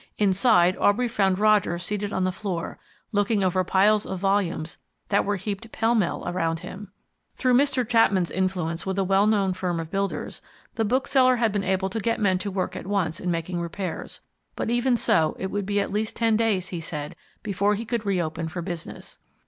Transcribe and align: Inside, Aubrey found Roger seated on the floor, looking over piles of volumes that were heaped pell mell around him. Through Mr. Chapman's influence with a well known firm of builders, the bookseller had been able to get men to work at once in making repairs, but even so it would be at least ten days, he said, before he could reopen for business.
Inside, 0.17 0.75
Aubrey 0.77 1.07
found 1.07 1.37
Roger 1.37 1.77
seated 1.77 2.11
on 2.11 2.23
the 2.23 2.31
floor, 2.31 2.79
looking 3.11 3.43
over 3.43 3.63
piles 3.63 4.03
of 4.03 4.17
volumes 4.19 4.79
that 5.09 5.25
were 5.25 5.35
heaped 5.35 5.71
pell 5.71 5.93
mell 5.93 6.23
around 6.27 6.61
him. 6.61 6.91
Through 7.35 7.53
Mr. 7.53 7.87
Chapman's 7.87 8.31
influence 8.31 8.83
with 8.83 8.97
a 8.97 9.03
well 9.03 9.27
known 9.27 9.53
firm 9.53 9.79
of 9.79 9.91
builders, 9.91 10.41
the 10.73 10.83
bookseller 10.83 11.35
had 11.35 11.51
been 11.51 11.63
able 11.63 11.91
to 11.91 11.99
get 11.99 12.19
men 12.19 12.39
to 12.39 12.49
work 12.49 12.75
at 12.75 12.87
once 12.87 13.19
in 13.19 13.29
making 13.29 13.61
repairs, 13.61 14.21
but 14.55 14.71
even 14.71 14.97
so 14.97 15.35
it 15.37 15.51
would 15.51 15.67
be 15.67 15.79
at 15.79 15.93
least 15.93 16.15
ten 16.15 16.35
days, 16.35 16.69
he 16.69 16.81
said, 16.81 17.15
before 17.43 17.75
he 17.75 17.85
could 17.85 18.03
reopen 18.03 18.47
for 18.47 18.63
business. 18.63 19.19